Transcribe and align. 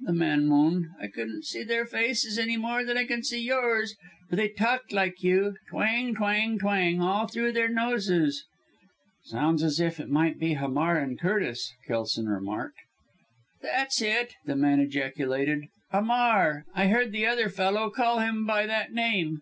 the 0.00 0.12
man 0.12 0.46
moaned. 0.46 0.86
"I 1.00 1.08
couldn't 1.08 1.44
see 1.44 1.64
their 1.64 1.84
faces 1.84 2.38
any 2.38 2.56
more 2.56 2.84
than 2.84 2.96
I 2.96 3.04
can 3.04 3.24
see 3.24 3.42
yours 3.42 3.96
but 4.30 4.36
they 4.36 4.48
talked 4.48 4.92
like 4.92 5.24
you. 5.24 5.56
Twang 5.70 6.14
twang 6.14 6.56
twang 6.56 7.00
all 7.00 7.26
through 7.26 7.50
their 7.50 7.68
noses." 7.68 8.44
"Sounds 9.24 9.60
as 9.64 9.80
if 9.80 9.98
it 9.98 10.08
might 10.08 10.38
be 10.38 10.54
Hamar 10.54 10.98
and 10.98 11.18
Curtis," 11.20 11.74
Kelson 11.88 12.28
remarked. 12.28 12.78
"That's 13.60 14.00
it!" 14.00 14.34
the 14.46 14.54
man 14.54 14.78
ejaculated. 14.78 15.64
"'Amar. 15.92 16.64
I 16.76 16.86
heard 16.86 17.10
the 17.10 17.26
other 17.26 17.48
fellow 17.48 17.90
call 17.90 18.20
him 18.20 18.46
by 18.46 18.66
that 18.66 18.92
name." 18.92 19.40